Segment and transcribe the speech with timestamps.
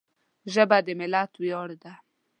[0.53, 1.93] ژبه د ملت ویاړ ده